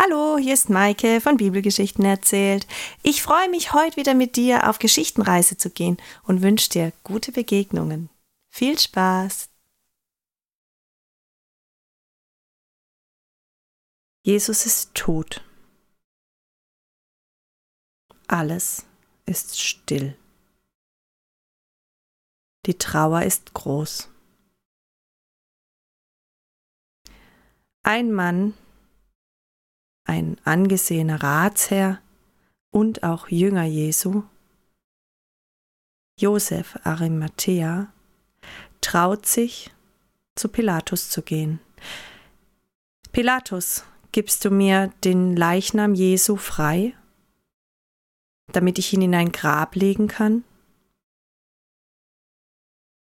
Hallo, 0.00 0.38
hier 0.38 0.54
ist 0.54 0.70
Maike 0.70 1.20
von 1.20 1.38
Bibelgeschichten 1.38 2.04
erzählt. 2.04 2.68
Ich 3.02 3.20
freue 3.20 3.50
mich, 3.50 3.72
heute 3.72 3.96
wieder 3.96 4.14
mit 4.14 4.36
dir 4.36 4.70
auf 4.70 4.78
Geschichtenreise 4.78 5.56
zu 5.56 5.70
gehen 5.70 5.96
und 6.22 6.40
wünsche 6.40 6.70
dir 6.70 6.92
gute 7.02 7.32
Begegnungen. 7.32 8.08
Viel 8.48 8.78
Spaß! 8.78 9.50
Jesus 14.22 14.66
ist 14.66 14.94
tot. 14.94 15.42
Alles 18.28 18.86
ist 19.26 19.60
still. 19.60 20.16
Die 22.66 22.78
Trauer 22.78 23.22
ist 23.22 23.52
groß. 23.52 24.08
Ein 27.82 28.12
Mann 28.12 28.54
ein 30.08 30.36
angesehener 30.44 31.22
Ratsherr 31.22 32.00
und 32.70 33.02
auch 33.02 33.28
Jünger 33.28 33.64
Jesu, 33.64 34.24
Josef 36.18 36.78
Arimathea, 36.82 37.92
traut 38.80 39.26
sich, 39.26 39.70
zu 40.34 40.48
Pilatus 40.48 41.10
zu 41.10 41.22
gehen. 41.22 41.60
Pilatus, 43.12 43.84
gibst 44.12 44.44
du 44.44 44.50
mir 44.50 44.92
den 45.04 45.36
Leichnam 45.36 45.94
Jesu 45.94 46.36
frei, 46.36 46.94
damit 48.52 48.78
ich 48.78 48.92
ihn 48.92 49.02
in 49.02 49.14
ein 49.14 49.32
Grab 49.32 49.74
legen 49.74 50.08
kann? 50.08 50.44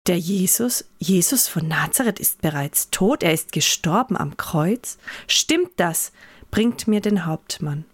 Der 0.06 0.18
Jesus, 0.18 0.86
Jesus 0.98 1.48
von 1.48 1.68
Nazareth 1.68 2.18
ist 2.18 2.40
bereits 2.40 2.88
tot, 2.90 3.22
er 3.22 3.34
ist 3.34 3.52
gestorben 3.52 4.16
am 4.16 4.38
Kreuz. 4.38 4.96
Stimmt 5.26 5.72
das? 5.76 6.12
Bringt 6.50 6.88
mir 6.88 7.00
den 7.00 7.26
Hauptmann. 7.26 7.84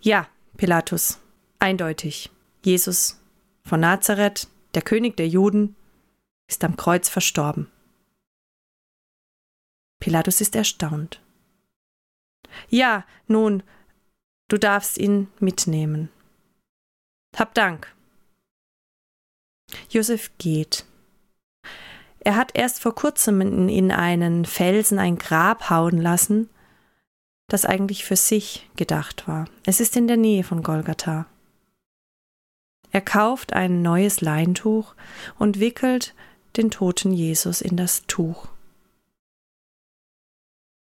Ja, 0.00 0.28
Pilatus, 0.56 1.18
eindeutig. 1.58 2.30
Jesus 2.62 3.20
von 3.66 3.80
Nazareth, 3.80 4.48
der 4.74 4.82
König 4.82 5.16
der 5.16 5.28
Juden, 5.28 5.76
ist 6.48 6.62
am 6.64 6.76
Kreuz 6.76 7.08
verstorben. 7.08 7.70
Pilatus 10.00 10.40
ist 10.40 10.54
erstaunt. 10.54 11.22
Ja, 12.68 13.06
nun, 13.26 13.62
du 14.48 14.58
darfst 14.58 14.98
ihn 14.98 15.28
mitnehmen. 15.40 16.10
Hab 17.36 17.54
Dank. 17.54 17.94
Josef 19.88 20.30
geht. 20.38 20.84
Er 22.24 22.36
hat 22.36 22.52
erst 22.54 22.80
vor 22.80 22.94
kurzem 22.94 23.40
in 23.68 23.92
einen 23.92 24.46
Felsen 24.46 24.98
ein 24.98 25.18
Grab 25.18 25.68
hauen 25.68 26.00
lassen, 26.00 26.48
das 27.48 27.66
eigentlich 27.66 28.04
für 28.04 28.16
sich 28.16 28.68
gedacht 28.76 29.28
war. 29.28 29.46
Es 29.66 29.78
ist 29.78 29.94
in 29.96 30.08
der 30.08 30.16
Nähe 30.16 30.42
von 30.42 30.62
Golgatha. 30.62 31.26
Er 32.90 33.02
kauft 33.02 33.52
ein 33.52 33.82
neues 33.82 34.22
Leintuch 34.22 34.94
und 35.38 35.60
wickelt 35.60 36.14
den 36.56 36.70
toten 36.70 37.12
Jesus 37.12 37.60
in 37.60 37.76
das 37.76 38.06
Tuch. 38.06 38.48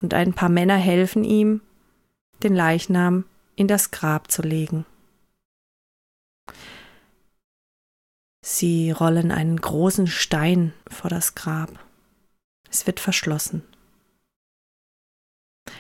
Und 0.02 0.14
ein 0.14 0.34
paar 0.34 0.50
Männer 0.50 0.78
helfen 0.78 1.24
ihm, 1.24 1.62
den 2.42 2.56
Leichnam 2.56 3.26
in 3.56 3.68
das 3.68 3.92
Grab 3.92 4.32
zu 4.32 4.42
legen. 4.42 4.86
Sie 8.42 8.92
rollen 8.92 9.32
einen 9.32 9.60
großen 9.60 10.08
Stein 10.08 10.74
vor 10.90 11.10
das 11.10 11.36
Grab. 11.36 11.72
Es 12.70 12.88
wird 12.88 13.00
verschlossen. 13.00 13.64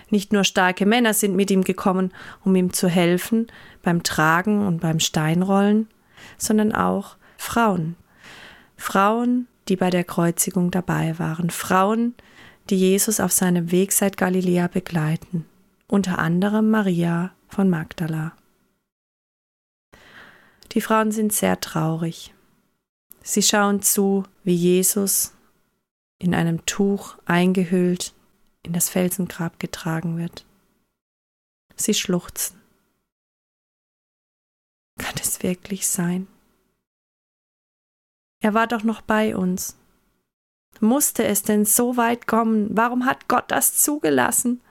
Nicht 0.09 0.33
nur 0.33 0.44
starke 0.44 0.85
Männer 0.85 1.13
sind 1.13 1.35
mit 1.35 1.52
ihm 1.52 1.63
gekommen, 1.63 2.13
um 2.44 2.55
ihm 2.55 2.73
zu 2.73 2.88
helfen 2.88 3.47
beim 3.83 4.03
Tragen 4.03 4.66
und 4.66 4.80
beim 4.80 5.00
Steinrollen, 5.00 5.88
sondern 6.38 6.73
auch 6.73 7.18
Frauen. 7.38 7.95
Frauen, 8.75 9.47
die 9.68 9.75
bei 9.75 9.89
der 9.89 10.03
Kreuzigung 10.03 10.72
dabei 10.72 11.19
waren. 11.19 11.50
Frauen, 11.50 12.16
die 12.69 12.78
Jesus 12.78 13.19
auf 13.19 13.31
seinem 13.31 13.72
Weg 13.72 13.91
seit 13.91 14.18
Galiläa 14.18 14.68
begleiten. 14.68 15.45
Unter 15.88 16.19
anderem 16.19 16.69
Maria 16.69 17.31
von 17.47 17.69
Magdala. 17.69 18.34
Die 20.74 20.81
Frauen 20.81 21.12
sind 21.12 21.34
sehr 21.34 21.59
traurig. 21.59 22.34
Sie 23.27 23.43
schauen 23.43 23.81
zu, 23.81 24.23
wie 24.45 24.55
Jesus 24.55 25.33
in 26.17 26.33
einem 26.33 26.65
Tuch 26.65 27.17
eingehüllt 27.25 28.15
in 28.63 28.71
das 28.71 28.88
Felsengrab 28.88 29.59
getragen 29.59 30.17
wird. 30.17 30.45
Sie 31.75 31.93
schluchzen. 31.93 32.57
Kann 34.97 35.15
es 35.19 35.43
wirklich 35.43 35.89
sein? 35.89 36.29
Er 38.39 38.53
war 38.53 38.65
doch 38.65 38.83
noch 38.83 39.01
bei 39.01 39.35
uns. 39.35 39.75
Musste 40.79 41.25
es 41.25 41.44
denn 41.44 41.65
so 41.65 41.97
weit 41.97 42.27
kommen? 42.27 42.77
Warum 42.77 43.05
hat 43.05 43.27
Gott 43.27 43.51
das 43.51 43.75
zugelassen? 43.75 44.61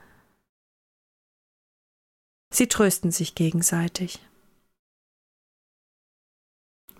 Sie 2.51 2.67
trösten 2.67 3.11
sich 3.11 3.35
gegenseitig. 3.35 4.19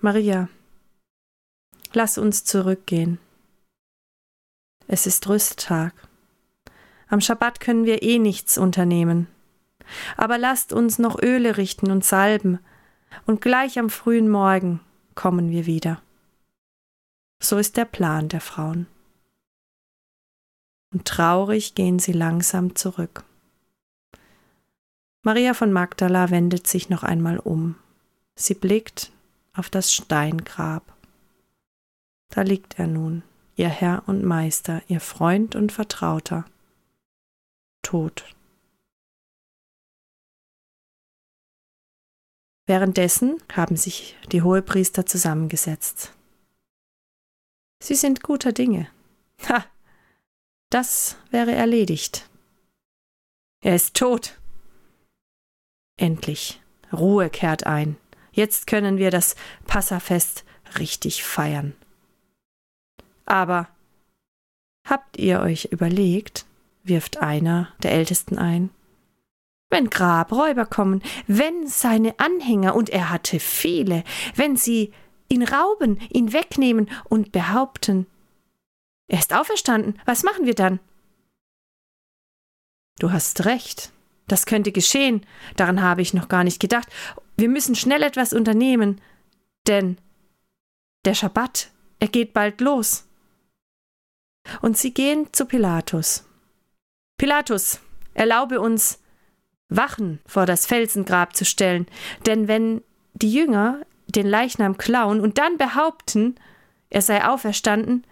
Maria, 0.02 0.50
Lass 1.94 2.18
uns 2.18 2.44
zurückgehen. 2.44 3.20
Es 4.88 5.08
ist 5.08 5.28
Rüsttag. 5.28 5.94
Am 7.08 7.22
Schabbat 7.22 7.60
können 7.60 7.86
wir 7.86 8.04
eh 8.04 8.20
nichts 8.20 8.58
unternehmen. 8.58 9.28
Aber 10.18 10.38
lasst 10.38 10.74
uns 10.74 11.00
noch 11.00 11.22
Öle 11.22 11.58
richten 11.58 11.92
und 11.92 12.04
salben, 12.04 12.60
und 13.26 13.42
gleich 13.42 13.80
am 13.80 13.90
frühen 13.90 14.30
Morgen 14.30 14.82
kommen 15.16 15.50
wir 15.50 15.66
wieder. 15.66 16.02
So 17.40 17.58
ist 17.58 17.78
der 17.78 17.86
Plan 17.86 18.28
der 18.28 18.42
Frauen. 18.42 18.88
Und 20.94 21.06
traurig 21.06 21.76
gehen 21.76 22.00
sie 22.00 22.12
langsam 22.12 22.76
zurück. 22.76 23.24
Maria 25.24 25.54
von 25.54 25.74
Magdala 25.74 26.32
wendet 26.32 26.68
sich 26.68 26.90
noch 26.90 27.04
einmal 27.04 27.38
um. 27.40 27.76
Sie 28.36 28.54
blickt 28.54 29.12
auf 29.54 29.70
das 29.70 29.94
Steingrab. 29.94 30.97
Da 32.30 32.42
liegt 32.42 32.78
er 32.80 32.88
nun, 32.88 33.24
ihr 33.56 33.70
Herr 33.70 34.04
und 34.08 34.24
Meister, 34.24 34.82
ihr 34.88 35.00
Freund 35.00 35.56
und 35.56 35.72
Vertrauter, 35.72 36.46
tot. 37.82 38.26
Währenddessen 42.68 43.42
haben 43.54 43.78
sich 43.78 44.18
die 44.32 44.42
Hohepriester 44.42 45.06
zusammengesetzt. 45.06 46.14
Sie 47.82 47.96
sind 47.96 48.24
guter 48.24 48.52
Dinge. 48.52 48.90
Ha, 49.48 49.66
das 50.70 51.16
wäre 51.32 51.54
erledigt. 51.54 52.30
Er 53.64 53.76
ist 53.76 53.96
tot. 53.96 54.38
Endlich, 55.98 56.62
Ruhe 56.92 57.30
kehrt 57.30 57.66
ein. 57.66 57.96
Jetzt 58.32 58.68
können 58.68 58.98
wir 58.98 59.12
das 59.12 59.36
Passafest 59.66 60.44
richtig 60.78 61.24
feiern. 61.24 61.74
Aber 63.28 63.68
habt 64.86 65.18
ihr 65.18 65.42
euch 65.42 65.66
überlegt, 65.66 66.46
wirft 66.84 67.18
einer 67.18 67.74
der 67.84 67.92
Ältesten 67.92 68.38
ein, 68.38 68.70
wenn 69.70 69.90
Grabräuber 69.90 70.66
kommen, 70.66 71.04
wenn 71.28 71.68
seine 71.68 72.18
Anhänger, 72.20 72.74
und 72.74 72.90
er 72.90 73.10
hatte 73.10 73.40
viele, 73.40 74.06
wenn 74.36 74.56
sie 74.56 74.94
ihn 75.28 75.44
rauben, 75.44 76.00
ihn 76.10 76.32
wegnehmen 76.32 76.90
und 77.04 77.34
behaupten, 77.34 78.08
er 79.10 79.20
ist 79.20 79.34
auferstanden, 79.34 80.00
was 80.06 80.24
machen 80.24 80.46
wir 80.46 80.56
dann? 80.56 80.80
Du 83.00 83.12
hast 83.12 83.46
recht, 83.46 83.92
das 84.28 84.46
könnte 84.46 84.72
geschehen, 84.72 85.26
daran 85.58 85.82
habe 85.82 86.02
ich 86.02 86.14
noch 86.14 86.30
gar 86.30 86.46
nicht 86.46 86.62
gedacht. 86.62 86.88
Wir 87.36 87.50
müssen 87.50 87.76
schnell 87.76 88.04
etwas 88.04 88.32
unternehmen, 88.32 89.02
denn 89.68 89.98
der 91.04 91.14
Schabbat, 91.14 91.72
er 92.00 92.08
geht 92.08 92.32
bald 92.32 92.62
los. 92.62 93.07
Und 94.62 94.78
sie 94.78 94.94
gehen 94.94 95.28
zu 95.34 95.46
Pilatus. 95.46 96.26
Pilatus, 97.18 97.80
erlaube 98.14 98.60
uns, 98.60 99.00
Wachen 99.70 100.20
vor 100.26 100.46
das 100.46 100.66
Felsengrab 100.66 101.36
zu 101.36 101.44
stellen, 101.44 101.88
denn 102.26 102.48
wenn 102.48 102.82
die 103.14 103.34
Jünger 103.34 103.82
den 104.08 104.28
Leichnam 104.28 104.78
klauen 104.78 105.20
und 105.20 105.38
dann 105.38 105.58
behaupten, 105.58 106.36
er 106.90 107.02
sei 107.02 107.26
auferstanden, 107.26 108.06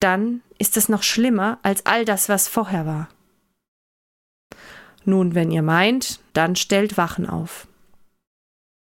dann 0.00 0.42
ist 0.58 0.76
es 0.76 0.88
noch 0.88 1.02
schlimmer 1.02 1.58
als 1.62 1.86
all 1.86 2.04
das, 2.04 2.28
was 2.28 2.48
vorher 2.48 2.86
war. 2.86 3.08
Nun, 5.04 5.34
wenn 5.34 5.50
ihr 5.50 5.62
meint, 5.62 6.20
dann 6.34 6.56
stellt 6.56 6.96
Wachen 6.96 7.26
auf. 7.26 7.66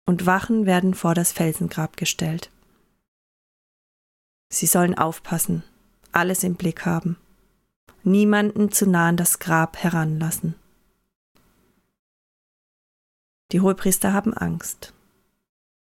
Und 0.06 0.26
Wachen 0.26 0.66
werden 0.66 0.94
vor 0.94 1.14
das 1.14 1.32
Felsengrab 1.32 1.96
gestellt. 1.96 2.50
Sie 4.48 4.66
sollen 4.66 4.96
aufpassen, 4.96 5.64
alles 6.12 6.44
im 6.44 6.54
Blick 6.54 6.86
haben. 6.86 7.16
niemanden 8.04 8.72
zu 8.72 8.86
nah 8.86 9.08
an 9.08 9.16
das 9.16 9.38
Grab 9.38 9.76
heranlassen. 9.76 10.54
Die 13.52 13.60
Hohepriester 13.60 14.12
haben 14.12 14.34
Angst. 14.34 14.92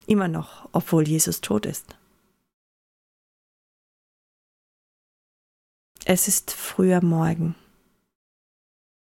Immer 0.08 0.28
noch, 0.28 0.68
obwohl 0.74 1.08
Jesus 1.08 1.42
tot 1.42 1.66
ist. 1.66 1.96
Es 6.04 6.28
ist 6.28 6.52
früher 6.52 7.02
Morgen. 7.04 7.56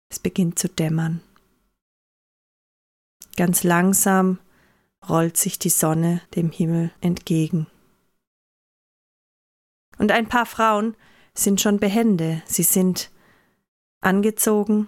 Es 0.09 0.19
beginnt 0.19 0.59
zu 0.59 0.69
dämmern. 0.69 1.21
Ganz 3.35 3.63
langsam 3.63 4.39
rollt 5.09 5.35
sich 5.35 5.57
die 5.57 5.69
Sonne 5.69 6.21
dem 6.35 6.51
Himmel 6.51 6.91
entgegen. 7.01 7.65
Und 9.97 10.11
ein 10.11 10.29
paar 10.29 10.45
Frauen 10.45 10.95
sind 11.33 11.61
schon 11.61 11.79
behende. 11.79 12.41
Sie 12.45 12.63
sind 12.63 13.09
angezogen, 14.01 14.87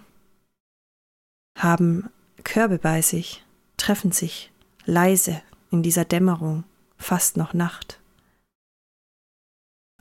haben 1.57 2.09
Körbe 2.43 2.77
bei 2.77 3.01
sich, 3.01 3.43
treffen 3.77 4.11
sich 4.11 4.51
leise 4.85 5.41
in 5.71 5.83
dieser 5.83 6.05
Dämmerung, 6.05 6.63
fast 6.97 7.37
noch 7.37 7.53
Nacht. 7.53 7.99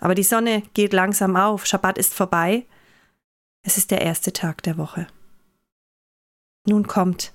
Aber 0.01 0.15
die 0.15 0.25
Sonne 0.25 0.63
geht 0.75 0.93
langsam 0.93 1.37
auf, 1.37 1.67
Schabbat 1.67 1.99
ist 1.99 2.15
vorbei, 2.15 2.67
es 3.65 3.77
ist 3.77 3.93
der 3.93 4.01
erste 4.01 4.33
Tag 4.33 4.63
der 4.65 4.77
Woche. 4.77 5.07
Nun 6.67 6.89
kommt, 6.89 7.33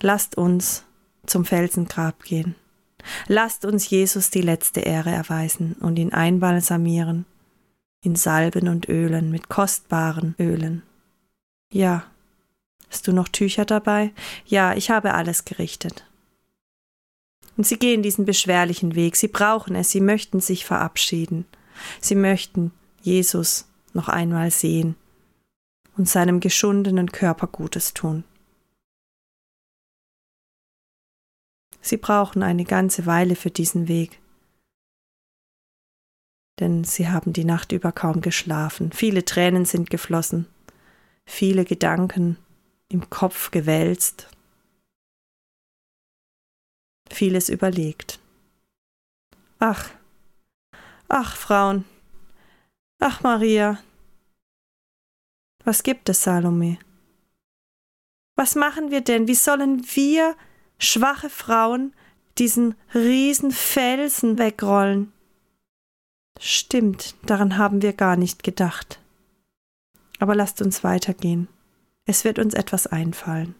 lasst 0.00 0.36
uns 0.36 0.84
zum 1.24 1.46
Felsengrab 1.46 2.22
gehen. 2.24 2.54
Lasst 3.26 3.64
uns 3.64 3.88
Jesus 3.88 4.30
die 4.30 4.42
letzte 4.42 4.80
Ehre 4.80 5.10
erweisen 5.10 5.74
und 5.74 5.98
ihn 5.98 6.12
einbalsamieren 6.12 7.26
in 8.04 8.16
Salben 8.16 8.68
und 8.68 8.88
Ölen, 8.88 9.30
mit 9.30 9.48
kostbaren 9.48 10.34
Ölen. 10.38 10.82
Ja. 11.72 12.04
Hast 12.90 13.08
du 13.08 13.12
noch 13.12 13.28
Tücher 13.28 13.64
dabei? 13.64 14.12
Ja, 14.46 14.74
ich 14.74 14.90
habe 14.90 15.14
alles 15.14 15.44
gerichtet. 15.44 16.04
Und 17.56 17.66
sie 17.66 17.78
gehen 17.78 18.02
diesen 18.02 18.24
beschwerlichen 18.24 18.94
Weg, 18.94 19.16
sie 19.16 19.28
brauchen 19.28 19.74
es, 19.74 19.90
sie 19.90 20.00
möchten 20.00 20.40
sich 20.40 20.64
verabschieden, 20.64 21.46
sie 22.00 22.14
möchten 22.14 22.72
Jesus 23.02 23.66
noch 23.92 24.08
einmal 24.08 24.50
sehen 24.50 24.96
und 25.96 26.08
seinem 26.08 26.40
geschundenen 26.40 27.10
Körper 27.10 27.46
Gutes 27.46 27.94
tun. 27.94 28.24
Sie 31.80 31.96
brauchen 31.96 32.42
eine 32.42 32.64
ganze 32.64 33.06
Weile 33.06 33.36
für 33.36 33.50
diesen 33.50 33.88
Weg 33.88 34.18
denn 36.60 36.84
sie 36.84 37.08
haben 37.08 37.32
die 37.32 37.44
Nacht 37.44 37.72
über 37.72 37.92
kaum 37.92 38.20
geschlafen. 38.20 38.92
Viele 38.92 39.24
Tränen 39.24 39.64
sind 39.64 39.90
geflossen, 39.90 40.46
viele 41.26 41.64
Gedanken 41.64 42.38
im 42.88 43.10
Kopf 43.10 43.50
gewälzt, 43.50 44.28
vieles 47.10 47.48
überlegt. 47.48 48.20
Ach, 49.58 49.90
ach, 51.08 51.36
Frauen, 51.36 51.84
ach, 53.00 53.22
Maria, 53.22 53.78
was 55.64 55.82
gibt 55.82 56.08
es, 56.08 56.22
Salome? 56.22 56.78
Was 58.36 58.54
machen 58.54 58.90
wir 58.90 59.00
denn? 59.00 59.28
Wie 59.28 59.34
sollen 59.34 59.82
wir, 59.94 60.36
schwache 60.78 61.30
Frauen, 61.30 61.94
diesen 62.36 62.74
riesen 62.94 63.50
Felsen 63.50 64.38
wegrollen? 64.38 65.12
Stimmt, 66.40 67.14
daran 67.26 67.56
haben 67.56 67.82
wir 67.82 67.92
gar 67.92 68.16
nicht 68.16 68.42
gedacht. 68.42 69.00
Aber 70.18 70.34
lasst 70.34 70.60
uns 70.62 70.84
weitergehen. 70.84 71.48
Es 72.06 72.24
wird 72.24 72.38
uns 72.38 72.54
etwas 72.54 72.86
einfallen. 72.86 73.54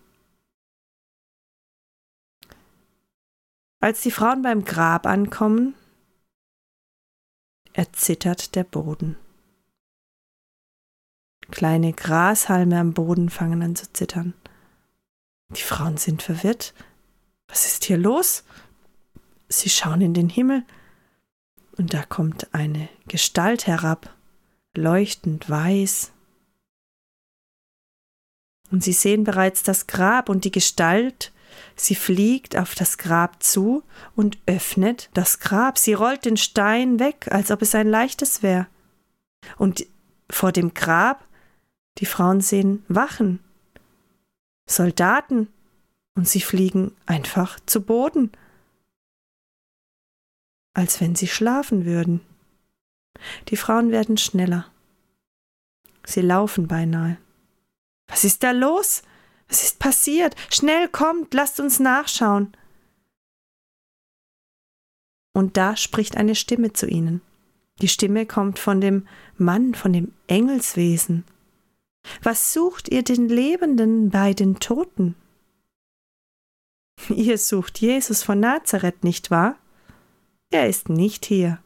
Als 3.81 4.01
die 4.01 4.11
Frauen 4.11 4.43
beim 4.43 4.65
Grab 4.65 5.07
ankommen, 5.07 5.75
erzittert 7.75 8.55
der 8.55 8.65
Boden. 8.65 9.17
Kleine 11.51 11.93
Grashalme 11.93 12.79
am 12.79 12.95
Boden 12.95 13.29
fangen 13.29 13.63
an 13.63 13.77
zu 13.77 13.93
zittern. 13.93 14.33
Die 15.51 15.63
Frauen 15.63 15.99
sind 15.99 16.23
verwirrt. 16.23 16.73
Was 17.49 17.67
ist 17.67 17.85
hier 17.85 17.99
los? 17.99 18.45
Sie 19.49 19.69
schauen 19.69 20.01
in 20.01 20.15
den 20.15 20.31
Himmel. 20.31 20.65
Und 21.77 21.93
da 21.93 22.05
kommt 22.05 22.55
eine 22.55 22.89
Gestalt 23.09 23.67
herab, 23.67 24.15
leuchtend 24.77 25.49
weiß. 25.51 26.13
Und 28.71 28.83
sie 28.83 28.93
sehen 28.93 29.25
bereits 29.25 29.63
das 29.63 29.87
Grab 29.87 30.29
und 30.29 30.45
die 30.45 30.51
Gestalt, 30.51 31.33
sie 31.77 31.95
fliegt 31.95 32.57
auf 32.57 32.75
das 32.75 32.99
Grab 32.99 33.43
zu 33.43 33.83
und 34.15 34.39
öffnet 34.47 35.11
das 35.15 35.41
Grab. 35.41 35.79
Sie 35.79 35.95
rollt 35.95 36.25
den 36.25 36.37
Stein 36.37 36.99
weg, 36.99 37.29
als 37.31 37.51
ob 37.51 37.63
es 37.63 37.75
ein 37.75 37.89
leichtes 37.89 38.43
wäre. 38.43 38.67
Und 39.59 39.87
vor 40.31 40.53
dem 40.53 40.75
Grab, 40.75 41.25
die 41.99 42.07
Frauen 42.07 42.41
sehen 42.41 42.85
Wachen, 42.89 43.41
Soldaten, 44.69 45.49
und 46.17 46.29
sie 46.29 46.41
fliegen 46.41 46.95
einfach 47.07 47.59
zu 47.67 47.83
Boden 47.83 48.31
als 50.75 51.01
wenn 51.01 51.15
sie 51.15 51.29
schlafen 51.29 51.85
würden. 51.85 52.21
Die 53.49 53.57
Frauen 53.57 53.91
werden 53.91 54.17
schneller. 54.19 54.67
Sie 56.05 56.21
laufen 56.21 56.69
beinahe. 56.69 57.17
Was 58.09 58.25
ist 58.25 58.43
da 58.43 58.51
los? 58.51 59.03
Was 59.49 59.63
ist 59.63 59.79
passiert? 59.79 60.35
Schnell 60.51 60.89
kommt, 60.89 61.33
lasst 61.33 61.61
uns 61.61 61.81
nachschauen. 61.81 62.55
Und 65.33 65.57
da 65.57 65.77
spricht 65.77 66.17
eine 66.17 66.35
Stimme 66.35 66.73
zu 66.73 66.87
ihnen. 66.87 67.21
Die 67.81 67.89
Stimme 67.89 68.25
kommt 68.27 68.59
von 68.59 68.81
dem 68.81 69.09
Mann, 69.37 69.75
von 69.75 69.93
dem 69.93 70.13
Engelswesen. 70.29 71.25
Was 72.23 72.53
sucht 72.53 72.89
ihr 72.91 73.03
den 73.03 73.29
Lebenden 73.29 74.11
bei 74.11 74.35
den 74.35 74.61
Toten? 74.61 75.17
Ihr 77.09 77.39
sucht 77.39 77.81
Jesus 77.81 78.23
von 78.23 78.39
Nazareth, 78.39 79.03
nicht 79.03 79.31
wahr? 79.31 79.59
Er 80.51 80.69
ist 80.69 80.89
nicht 80.89 81.25
hier. 81.27 81.59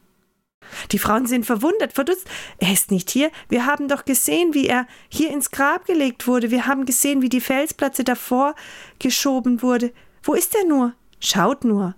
Die 0.91 0.99
Frauen 0.99 1.25
sind 1.25 1.45
verwundert, 1.45 1.93
verdutzt. 1.93 2.27
Er 2.57 2.71
ist 2.71 2.91
nicht 2.91 3.09
hier. 3.09 3.31
Wir 3.47 3.65
haben 3.65 3.87
doch 3.87 4.05
gesehen, 4.05 4.53
wie 4.53 4.67
er 4.67 4.87
hier 5.09 5.31
ins 5.31 5.51
Grab 5.51 5.85
gelegt 5.85 6.27
wurde. 6.27 6.51
Wir 6.51 6.67
haben 6.67 6.85
gesehen, 6.85 7.21
wie 7.21 7.29
die 7.29 7.41
Felsplatte 7.41 8.03
davor 8.03 8.55
geschoben 8.99 9.61
wurde. 9.61 9.93
Wo 10.23 10.33
ist 10.33 10.55
er 10.55 10.65
nur? 10.65 10.93
Schaut 11.19 11.63
nur. 11.63 11.95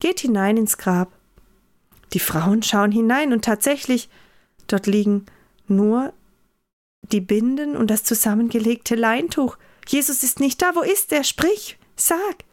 Geht 0.00 0.20
hinein 0.20 0.56
ins 0.56 0.78
Grab. 0.78 1.12
Die 2.12 2.20
Frauen 2.20 2.62
schauen 2.62 2.92
hinein 2.92 3.32
und 3.32 3.44
tatsächlich, 3.44 4.08
dort 4.66 4.86
liegen 4.86 5.26
nur 5.66 6.12
die 7.12 7.20
Binden 7.20 7.76
und 7.76 7.88
das 7.88 8.04
zusammengelegte 8.04 8.94
Leintuch. 8.94 9.56
Jesus 9.88 10.22
ist 10.22 10.40
nicht 10.40 10.60
da. 10.62 10.74
Wo 10.74 10.82
ist 10.82 11.12
er? 11.12 11.24
Sprich, 11.24 11.78
sag. 11.96 12.44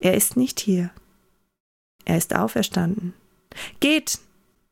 Er 0.00 0.14
ist 0.14 0.36
nicht 0.36 0.60
hier. 0.60 0.90
Er 2.06 2.16
ist 2.16 2.34
auferstanden. 2.34 3.12
Geht 3.80 4.18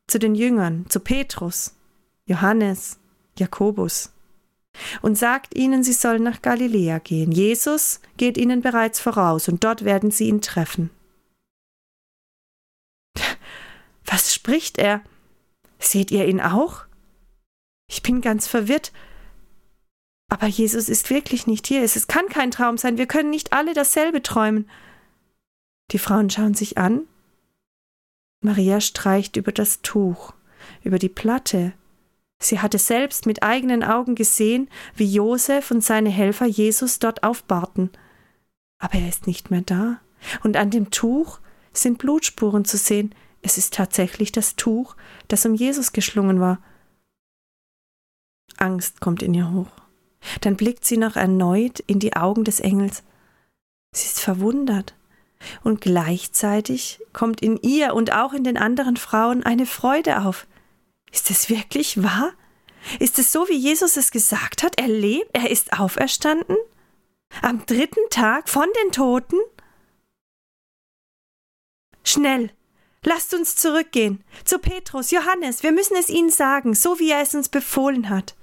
zu 0.07 0.17
den 0.17 0.33
Jüngern, 0.35 0.85
zu 0.89 0.99
Petrus, 0.99 1.75
Johannes, 2.25 2.97
Jakobus 3.37 4.11
und 5.01 5.17
sagt 5.17 5.55
ihnen, 5.55 5.83
sie 5.83 5.93
sollen 5.93 6.23
nach 6.23 6.41
Galiläa 6.41 6.99
gehen. 6.99 7.31
Jesus 7.31 7.99
geht 8.17 8.37
ihnen 8.37 8.61
bereits 8.61 8.99
voraus 8.99 9.47
und 9.47 9.63
dort 9.63 9.85
werden 9.85 10.11
sie 10.11 10.27
ihn 10.27 10.41
treffen. 10.41 10.89
Was 14.05 14.33
spricht 14.33 14.77
er? 14.77 15.01
Seht 15.79 16.11
ihr 16.11 16.27
ihn 16.27 16.39
auch? 16.39 16.85
Ich 17.89 18.01
bin 18.01 18.21
ganz 18.21 18.47
verwirrt. 18.47 18.91
Aber 20.29 20.47
Jesus 20.47 20.89
ist 20.89 21.09
wirklich 21.09 21.47
nicht 21.47 21.67
hier. 21.67 21.83
Es 21.83 22.07
kann 22.07 22.27
kein 22.29 22.51
Traum 22.51 22.77
sein. 22.77 22.97
Wir 22.97 23.07
können 23.07 23.29
nicht 23.29 23.53
alle 23.53 23.73
dasselbe 23.73 24.21
träumen. 24.21 24.69
Die 25.91 25.99
Frauen 25.99 26.29
schauen 26.29 26.53
sich 26.53 26.77
an 26.77 27.07
Maria 28.45 28.79
streicht 28.79 29.35
über 29.35 29.51
das 29.51 29.81
Tuch, 29.81 30.33
über 30.83 30.99
die 30.99 31.09
Platte. 31.09 31.73
Sie 32.39 32.59
hatte 32.59 32.77
selbst 32.77 33.25
mit 33.25 33.43
eigenen 33.43 33.83
Augen 33.83 34.15
gesehen, 34.15 34.69
wie 34.95 35.11
Josef 35.11 35.71
und 35.71 35.83
seine 35.83 36.09
Helfer 36.09 36.45
Jesus 36.45 36.99
dort 36.99 37.23
aufbahrten. 37.23 37.89
Aber 38.77 38.93
er 38.95 39.09
ist 39.09 39.25
nicht 39.27 39.51
mehr 39.51 39.61
da. 39.61 39.99
Und 40.43 40.57
an 40.57 40.69
dem 40.69 40.91
Tuch 40.91 41.39
sind 41.73 41.97
Blutspuren 41.97 42.65
zu 42.65 42.77
sehen. 42.77 43.15
Es 43.41 43.57
ist 43.57 43.73
tatsächlich 43.73 44.31
das 44.31 44.55
Tuch, 44.55 44.95
das 45.27 45.45
um 45.45 45.55
Jesus 45.55 45.91
geschlungen 45.91 46.39
war. 46.39 46.59
Angst 48.57 49.01
kommt 49.01 49.23
in 49.23 49.33
ihr 49.33 49.51
hoch. 49.51 49.71
Dann 50.41 50.55
blickt 50.55 50.85
sie 50.85 50.97
noch 50.97 51.15
erneut 51.15 51.79
in 51.81 51.99
die 51.99 52.15
Augen 52.15 52.43
des 52.43 52.59
Engels. 52.59 53.03
Sie 53.91 54.05
ist 54.05 54.19
verwundert 54.19 54.95
und 55.63 55.81
gleichzeitig 55.81 56.99
kommt 57.13 57.41
in 57.41 57.57
ihr 57.61 57.93
und 57.93 58.11
auch 58.13 58.33
in 58.33 58.43
den 58.43 58.57
anderen 58.57 58.97
Frauen 58.97 59.43
eine 59.43 59.65
Freude 59.65 60.21
auf. 60.21 60.47
Ist 61.11 61.29
es 61.29 61.49
wirklich 61.49 62.03
wahr? 62.03 62.33
Ist 62.99 63.19
es 63.19 63.31
so, 63.31 63.47
wie 63.47 63.57
Jesus 63.57 63.97
es 63.97 64.11
gesagt 64.11 64.63
hat? 64.63 64.79
Er 64.79 64.87
lebt, 64.87 65.29
er 65.33 65.49
ist 65.49 65.79
auferstanden? 65.79 66.57
Am 67.41 67.65
dritten 67.65 68.09
Tag 68.09 68.49
von 68.49 68.67
den 68.83 68.91
Toten? 68.91 69.37
Schnell, 72.03 72.51
lasst 73.03 73.33
uns 73.33 73.55
zurückgehen 73.55 74.23
zu 74.43 74.59
Petrus, 74.59 75.11
Johannes, 75.11 75.63
wir 75.63 75.71
müssen 75.71 75.97
es 75.97 76.09
ihnen 76.09 76.29
sagen, 76.29 76.75
so 76.75 76.99
wie 76.99 77.09
er 77.09 77.21
es 77.21 77.33
uns 77.33 77.49
befohlen 77.49 78.09
hat. 78.09 78.35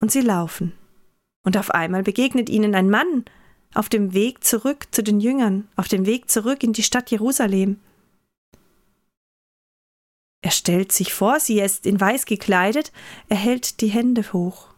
Und 0.00 0.10
sie 0.10 0.22
laufen. 0.22 0.72
Und 1.44 1.56
auf 1.56 1.70
einmal 1.70 2.02
begegnet 2.02 2.48
ihnen 2.48 2.74
ein 2.74 2.90
Mann 2.90 3.24
auf 3.74 3.88
dem 3.88 4.12
Weg 4.12 4.44
zurück 4.44 4.88
zu 4.90 5.02
den 5.02 5.20
Jüngern, 5.20 5.68
auf 5.76 5.88
dem 5.88 6.06
Weg 6.06 6.30
zurück 6.30 6.62
in 6.62 6.72
die 6.72 6.82
Stadt 6.82 7.10
Jerusalem. 7.10 7.80
Er 10.42 10.50
stellt 10.50 10.92
sich 10.92 11.14
vor 11.14 11.40
sie, 11.40 11.60
ist 11.60 11.86
in 11.86 12.00
weiß 12.00 12.26
gekleidet, 12.26 12.92
er 13.28 13.36
hält 13.36 13.80
die 13.80 13.88
Hände 13.88 14.32
hoch. 14.32 14.68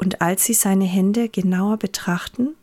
Und 0.00 0.20
als 0.20 0.44
sie 0.44 0.54
seine 0.54 0.84
Hände 0.84 1.28
genauer 1.28 1.76
betrachten, 1.76 2.56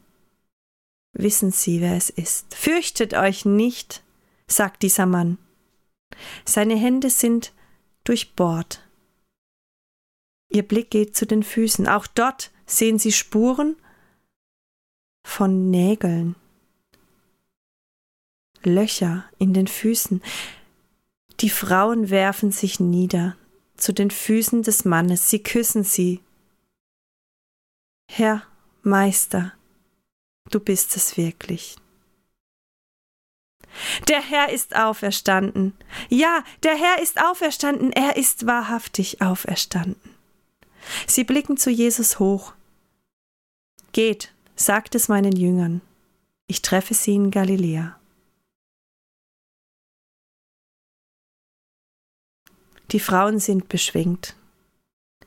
wissen 1.14 1.52
sie, 1.52 1.82
wer 1.82 1.96
es 1.96 2.10
ist. 2.10 2.54
Fürchtet 2.54 3.14
euch 3.14 3.46
nicht, 3.46 4.04
sagt 4.48 4.84
dieser 4.84 5.06
Mann. 5.06 5.38
Seine 6.46 6.76
Hände 6.76 7.10
sind 7.10 7.54
durchbohrt. 8.04 8.82
Ihr 10.50 10.64
Blick 10.64 10.92
geht 10.92 11.16
zu 11.16 11.26
den 11.26 11.44
Füßen. 11.44 11.88
Auch 11.88 12.08
dort 12.08 12.52
sehen 12.66 13.00
sie 13.00 13.12
Spuren 13.12 13.76
von 15.26 15.70
Nägeln. 15.70 16.36
Löcher 18.64 19.26
in 19.38 19.54
den 19.54 19.68
Füßen. 19.68 20.24
Die 21.40 21.50
Frauen 21.50 22.10
werfen 22.10 22.52
sich 22.52 22.80
nieder 22.80 23.36
zu 23.78 23.94
den 23.94 24.10
Füßen 24.10 24.64
des 24.64 24.86
Mannes, 24.86 25.30
sie 25.30 25.40
küssen 25.40 25.84
sie. 25.84 26.22
Herr, 28.10 28.44
Meister, 28.82 29.54
du 30.50 30.60
bist 30.60 30.96
es 30.96 31.18
wirklich. 31.18 31.76
Der 34.08 34.22
Herr 34.22 34.52
ist 34.52 34.76
auferstanden. 34.76 35.74
Ja, 36.10 36.44
der 36.64 36.76
Herr 36.76 37.02
ist 37.02 37.22
auferstanden, 37.22 37.92
er 37.92 38.16
ist 38.16 38.46
wahrhaftig 38.46 39.22
auferstanden. 39.22 40.15
Sie 41.08 41.24
blicken 41.24 41.58
zu 41.58 41.70
Jesus 41.70 42.20
hoch. 42.20 42.54
Geht, 43.92 44.34
sagt 44.56 44.96
es 44.96 45.08
meinen 45.08 45.36
Jüngern, 45.36 45.82
ich 46.48 46.62
treffe 46.62 46.94
sie 46.94 47.16
in 47.16 47.32
Galiläa. 47.32 48.00
Die 52.92 53.00
Frauen 53.00 53.40
sind 53.40 53.68
beschwingt. 53.68 54.36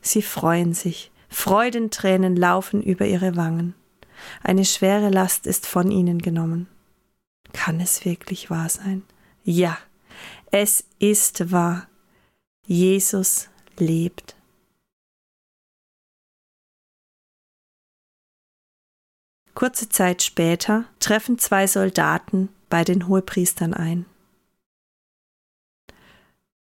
Sie 0.01 0.23
freuen 0.23 0.75
sich. 0.75 1.11
Freudentränen 1.29 2.37
laufen 2.37 2.83
über 2.83 3.07
ihre 3.07 3.37
Wangen. 3.37 3.75
Eine 4.43 4.65
schwere 4.65 5.11
Last 5.11 5.47
ist 5.47 5.67
von 5.67 5.91
ihnen 5.91 6.21
genommen. 6.21 6.69
Kann 7.53 7.81
es 7.81 8.05
wirklich 8.05 8.51
wahr 8.51 8.69
sein? 8.69 9.03
Ja, 9.45 9.79
es 10.51 10.85
ist 10.99 11.51
wahr. 11.51 11.89
Jesus 12.67 13.49
lebt. 13.79 14.38
Kurze 19.59 19.89
Zeit 19.89 20.23
später 20.23 20.85
treffen 21.01 21.37
zwei 21.37 21.67
Soldaten 21.67 22.49
bei 22.69 22.85
den 22.85 23.09
Hohepriestern 23.09 23.75
ein. 23.75 24.07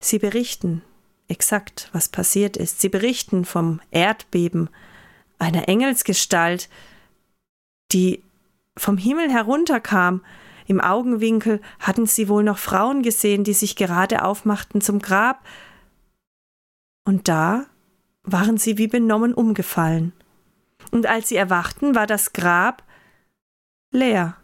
Sie 0.00 0.18
berichten 0.18 0.82
exakt, 1.26 1.88
was 1.94 2.10
passiert 2.10 2.58
ist. 2.58 2.82
Sie 2.82 2.90
berichten 2.90 3.46
vom 3.46 3.80
Erdbeben, 3.90 4.68
einer 5.38 5.66
Engelsgestalt, 5.66 6.68
die 7.90 8.22
vom 8.76 8.98
Himmel 8.98 9.30
herunterkam. 9.30 10.22
Im 10.66 10.82
Augenwinkel 10.82 11.62
hatten 11.80 12.04
sie 12.04 12.28
wohl 12.28 12.44
noch 12.44 12.58
Frauen 12.58 13.02
gesehen, 13.02 13.44
die 13.44 13.54
sich 13.54 13.76
gerade 13.76 14.22
aufmachten 14.22 14.82
zum 14.82 14.98
Grab. 14.98 15.42
Und 17.06 17.28
da 17.28 17.64
waren 18.24 18.58
sie 18.58 18.76
wie 18.76 18.88
benommen 18.88 19.32
umgefallen. 19.32 20.12
Und 20.90 21.06
als 21.06 21.28
sie 21.28 21.36
erwachten, 21.36 21.94
war 21.94 22.06
das 22.06 22.32
Grab 22.32 22.82
leer. 23.90 24.36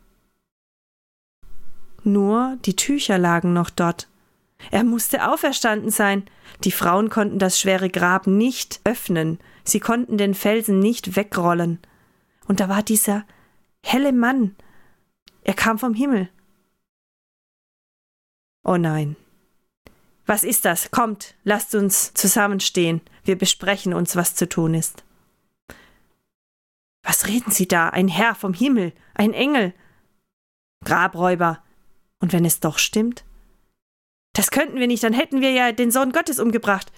Nur 2.02 2.56
die 2.64 2.76
Tücher 2.76 3.18
lagen 3.18 3.52
noch 3.52 3.70
dort. 3.70 4.08
Er 4.70 4.84
musste 4.84 5.28
auferstanden 5.28 5.90
sein. 5.90 6.24
Die 6.64 6.72
Frauen 6.72 7.08
konnten 7.08 7.38
das 7.38 7.58
schwere 7.58 7.90
Grab 7.90 8.26
nicht 8.26 8.80
öffnen, 8.84 9.38
sie 9.64 9.80
konnten 9.80 10.18
den 10.18 10.34
Felsen 10.34 10.78
nicht 10.78 11.16
wegrollen. 11.16 11.78
Und 12.46 12.60
da 12.60 12.68
war 12.68 12.82
dieser 12.82 13.24
helle 13.82 14.12
Mann. 14.12 14.56
Er 15.42 15.54
kam 15.54 15.78
vom 15.78 15.94
Himmel. 15.94 16.28
Oh 18.64 18.76
nein. 18.76 19.16
Was 20.26 20.44
ist 20.44 20.64
das? 20.64 20.90
Kommt, 20.90 21.34
lasst 21.44 21.74
uns 21.74 22.12
zusammenstehen. 22.14 23.00
Wir 23.24 23.36
besprechen 23.36 23.94
uns, 23.94 24.16
was 24.16 24.34
zu 24.34 24.48
tun 24.48 24.74
ist. 24.74 25.02
Was 27.20 27.28
reden 27.28 27.50
Sie 27.50 27.68
da? 27.68 27.90
Ein 27.90 28.08
Herr 28.08 28.34
vom 28.34 28.54
Himmel, 28.54 28.94
ein 29.12 29.34
Engel. 29.34 29.74
Grabräuber. 30.86 31.62
Und 32.18 32.32
wenn 32.32 32.46
es 32.46 32.60
doch 32.60 32.78
stimmt? 32.78 33.26
Das 34.32 34.50
könnten 34.50 34.78
wir 34.78 34.86
nicht, 34.86 35.02
dann 35.02 35.12
hätten 35.12 35.42
wir 35.42 35.50
ja 35.50 35.72
den 35.72 35.90
Sohn 35.90 36.12
Gottes 36.12 36.40
umgebracht. 36.40 36.90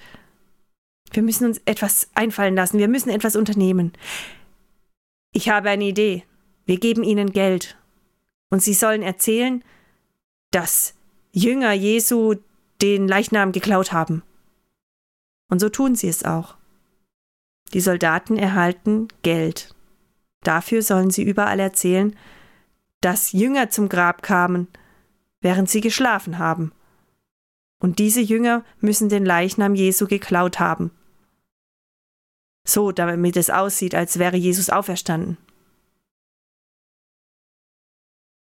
Wir 1.10 1.24
müssen 1.24 1.46
uns 1.46 1.60
etwas 1.64 2.08
einfallen 2.14 2.54
lassen, 2.54 2.78
wir 2.78 2.86
müssen 2.86 3.10
etwas 3.10 3.34
unternehmen. 3.34 3.94
Ich 5.32 5.48
habe 5.48 5.70
eine 5.70 5.86
Idee. 5.86 6.24
Wir 6.66 6.78
geben 6.78 7.02
ihnen 7.02 7.32
Geld. 7.32 7.76
Und 8.48 8.62
sie 8.62 8.74
sollen 8.74 9.02
erzählen, 9.02 9.64
dass 10.52 10.94
Jünger 11.32 11.72
Jesu 11.72 12.36
den 12.80 13.08
Leichnam 13.08 13.50
geklaut 13.50 13.92
haben. 13.92 14.22
Und 15.50 15.58
so 15.58 15.68
tun 15.68 15.96
sie 15.96 16.08
es 16.08 16.24
auch. 16.24 16.54
Die 17.72 17.80
Soldaten 17.80 18.36
erhalten 18.36 19.08
Geld. 19.22 19.74
Dafür 20.42 20.82
sollen 20.82 21.10
sie 21.10 21.22
überall 21.22 21.60
erzählen, 21.60 22.16
dass 23.00 23.32
Jünger 23.32 23.70
zum 23.70 23.88
Grab 23.88 24.22
kamen, 24.22 24.68
während 25.40 25.70
sie 25.70 25.80
geschlafen 25.80 26.38
haben 26.38 26.72
und 27.82 27.98
diese 27.98 28.20
Jünger 28.20 28.64
müssen 28.80 29.08
den 29.08 29.26
Leichnam 29.26 29.74
Jesu 29.74 30.06
geklaut 30.06 30.60
haben. 30.60 30.92
So, 32.64 32.92
damit 32.92 33.36
es 33.36 33.50
aussieht, 33.50 33.96
als 33.96 34.20
wäre 34.20 34.36
Jesus 34.36 34.70
auferstanden. 34.70 35.36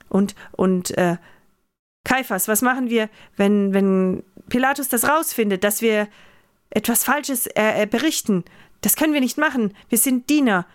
Und, 0.07 0.35
und, 0.53 0.97
äh, 0.97 1.17
Kaiphas, 2.05 2.47
was 2.47 2.61
machen 2.61 2.89
wir, 2.89 3.09
wenn, 3.35 3.73
wenn 3.73 4.23
Pilatus 4.47 4.87
das 4.87 5.03
rausfindet, 5.03 5.65
dass 5.65 5.81
wir 5.81 6.07
etwas 6.69 7.03
Falsches 7.03 7.47
äh, 7.47 7.83
äh, 7.83 7.87
berichten? 7.87 8.45
Das 8.79 8.95
können 8.95 9.13
wir 9.13 9.19
nicht 9.19 9.37
machen. 9.37 9.73
Wir 9.89 9.97
sind 9.97 10.29
Diener. 10.29 10.65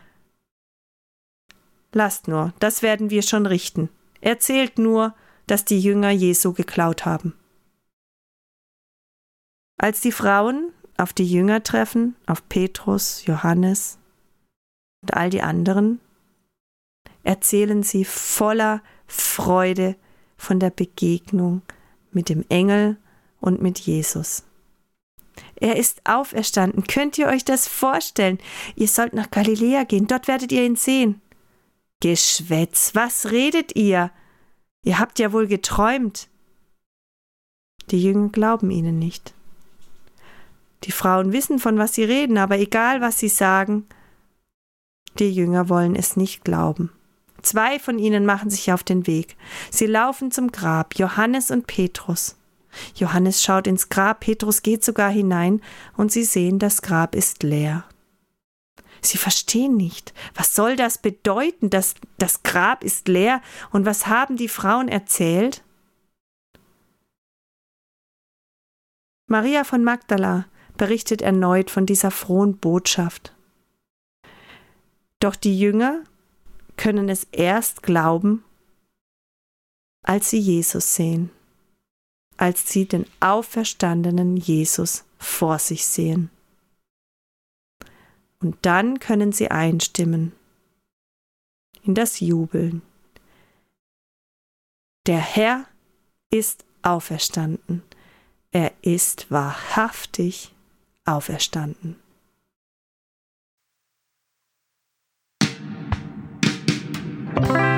Lasst 1.93 2.29
nur, 2.29 2.53
das 2.61 2.83
werden 2.83 3.11
wir 3.11 3.23
schon 3.23 3.47
richten. 3.47 3.89
Erzählt 4.21 4.79
nur, 4.79 5.15
dass 5.47 5.65
die 5.65 5.81
Jünger 5.81 6.11
Jesu 6.11 6.53
geklaut 6.53 7.05
haben. 7.05 7.35
Als 9.77 10.01
die 10.01 10.13
Frauen 10.13 10.73
auf 10.97 11.13
die 11.13 11.25
Jünger 11.25 11.63
treffen, 11.63 12.15
auf 12.27 12.47
Petrus, 12.49 13.25
Johannes 13.25 13.99
und 15.03 15.15
all 15.15 15.31
die 15.31 15.43
anderen, 15.43 16.01
erzählen 17.25 17.83
sie 17.83 18.05
voller 18.05 18.83
Freude 19.07 19.97
von 20.37 20.61
der 20.61 20.71
Begegnung 20.71 21.63
mit 22.13 22.29
dem 22.29 22.45
Engel 22.49 22.97
und 23.41 23.63
mit 23.63 23.79
Jesus. 23.79 24.45
Er 25.57 25.77
ist 25.77 26.03
auferstanden. 26.05 26.87
Könnt 26.87 27.19
ihr 27.19 27.27
euch 27.27 27.45
das 27.45 27.67
vorstellen? 27.67 28.39
Ihr 28.77 28.89
sollt 28.89 29.15
nach 29.15 29.31
Galiläa 29.31 29.85
gehen, 29.85 30.07
dort 30.07 30.29
werdet 30.29 30.53
ihr 30.53 30.65
ihn 30.65 30.77
sehen. 30.77 31.21
Geschwätz, 32.01 32.95
was 32.95 33.31
redet 33.31 33.77
ihr? 33.77 34.11
Ihr 34.83 34.99
habt 34.99 35.19
ja 35.19 35.33
wohl 35.33 35.47
geträumt. 35.47 36.29
Die 37.91 38.03
Jünger 38.03 38.31
glauben 38.31 38.71
ihnen 38.71 38.99
nicht. 38.99 39.35
Die 40.85 40.93
Frauen 40.93 41.33
wissen, 41.33 41.59
von 41.59 41.77
was 41.77 41.95
sie 41.95 42.05
reden, 42.05 42.39
aber 42.39 42.59
egal, 42.59 43.01
was 43.01 43.19
sie 43.19 43.29
sagen, 43.29 43.87
die 45.19 45.31
Jünger 45.31 45.69
wollen 45.69 45.95
es 45.95 46.17
nicht 46.17 46.45
glauben. 46.45 46.91
Zwei 47.43 47.79
von 47.79 47.99
ihnen 47.99 48.25
machen 48.25 48.51
sich 48.51 48.73
auf 48.73 48.83
den 48.83 49.07
Weg. 49.07 49.37
Sie 49.71 49.87
laufen 49.87 50.31
zum 50.31 50.53
Grab, 50.53 50.95
Johannes 50.97 51.51
und 51.51 51.67
Petrus. 51.67 52.37
Johannes 52.95 53.43
schaut 53.43 53.67
ins 53.67 53.89
Grab, 53.89 54.21
Petrus 54.21 54.63
geht 54.63 54.85
sogar 54.85 55.11
hinein, 55.11 55.61
und 55.97 56.13
sie 56.13 56.25
sehen, 56.25 56.59
das 56.59 56.83
Grab 56.83 57.15
ist 57.15 57.43
leer. 57.43 57.85
Sie 59.03 59.19
verstehen 59.19 59.77
nicht. 59.77 60.13
Was 60.35 60.55
soll 60.55 60.77
das 60.77 60.99
bedeuten, 60.99 61.71
dass 61.71 61.95
das 62.19 62.43
Grab 62.43 62.85
ist 62.85 63.09
leer 63.09 63.41
und 63.71 63.87
was 63.87 64.07
haben 64.07 64.37
die 64.37 64.49
Frauen 64.49 64.89
erzählt? 64.89 65.63
Maria 69.27 69.65
von 69.65 69.85
Magdala 69.85 70.47
berichtet 70.77 71.23
erneut 71.23 71.71
von 71.71 71.87
dieser 71.87 72.11
frohen 72.11 72.57
Botschaft. 72.57 73.33
Doch 75.21 75.37
die 75.37 75.59
Jünger 75.59 76.03
können 76.77 77.09
es 77.09 77.25
erst 77.31 77.83
glauben, 77.83 78.43
als 80.03 80.31
sie 80.31 80.39
Jesus 80.39 80.95
sehen, 80.95 81.31
als 82.39 82.71
sie 82.73 82.87
den 82.87 83.07
auferstandenen 83.21 84.37
Jesus 84.37 85.05
vor 85.19 85.59
sich 85.59 85.87
sehen. 85.87 86.31
Und 88.41 88.57
dann 88.63 88.99
können 88.99 89.33
sie 89.33 89.51
einstimmen 89.51 90.33
in 91.83 91.95
das 91.95 92.21
Jubeln. 92.21 92.83
Der 95.07 95.21
Herr 95.21 95.67
ist 96.31 96.65
auferstanden. 96.83 97.83
Er 98.51 98.73
ist 98.83 99.31
wahrhaftig 99.31 100.55
auferstanden. 101.05 101.97
Musik 107.35 107.70